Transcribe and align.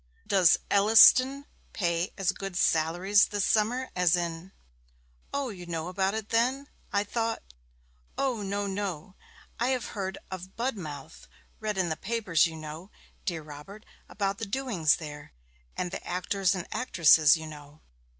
'Does 0.25 0.57
Elliston 0.71 1.45
pay 1.73 2.11
as 2.17 2.31
good 2.31 2.57
salaries 2.57 3.27
this 3.27 3.45
summer 3.45 3.91
as 3.95 4.15
in?' 4.15 4.51
'O, 5.35 5.49
you 5.49 5.67
know 5.67 5.89
about 5.89 6.15
it 6.15 6.29
then? 6.29 6.67
I 6.91 7.03
thought' 7.03 7.43
'O 8.17 8.41
no, 8.41 8.65
no! 8.65 9.13
I 9.59 9.67
have 9.67 9.89
heard 9.93 10.17
of 10.31 10.55
Budmouth 10.55 11.27
read 11.59 11.77
in 11.77 11.89
the 11.89 11.97
papers, 11.97 12.47
you 12.47 12.55
know, 12.55 12.89
dear 13.25 13.43
Robert, 13.43 13.85
about 14.09 14.39
the 14.39 14.47
doings 14.47 14.95
there, 14.95 15.33
and 15.77 15.91
the 15.91 16.03
actors 16.03 16.55
and 16.55 16.65
actresses, 16.71 17.37
you 17.37 17.45
know.' 17.45 17.81